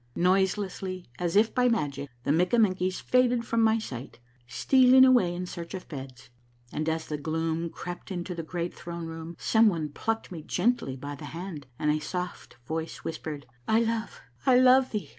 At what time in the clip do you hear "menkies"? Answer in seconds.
2.57-2.99